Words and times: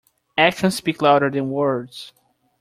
Actions 0.35 0.73
speak 0.75 0.99
louder 1.03 1.29
than 1.29 1.51
words. 1.51 2.11